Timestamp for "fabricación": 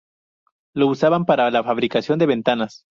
1.63-2.17